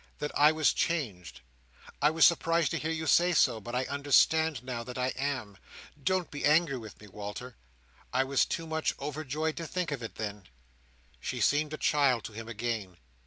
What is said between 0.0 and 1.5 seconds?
"—that I was changed.